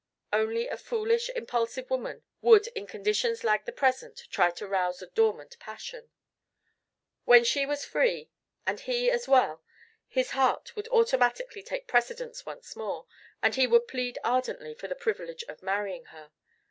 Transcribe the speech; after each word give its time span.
Only 0.33 0.67
a 0.67 0.77
foolish 0.77 1.29
impulsive 1.29 1.91
woman 1.91 2.23
would 2.41 2.65
in 2.69 2.87
conditions 2.87 3.43
like 3.43 3.65
the 3.65 3.71
present 3.71 4.23
try 4.31 4.49
to 4.49 4.67
rouse 4.67 4.99
a 5.03 5.05
dormant 5.05 5.59
passion. 5.59 6.09
When 7.25 7.43
she 7.43 7.67
was 7.67 7.85
free, 7.85 8.31
and 8.65 8.79
he 8.79 9.11
as 9.11 9.27
well, 9.27 9.63
his 10.07 10.31
heart 10.31 10.75
would 10.75 10.87
automatically 10.87 11.61
take 11.61 11.85
precedence 11.87 12.47
once 12.47 12.75
more 12.75 13.05
and 13.43 13.53
he 13.53 13.67
would 13.67 13.87
plead 13.87 14.17
ardently 14.23 14.73
for 14.73 14.87
the 14.87 14.95
privilege 14.95 15.43
of 15.43 15.61
marrying 15.61 16.05
her. 16.05 16.31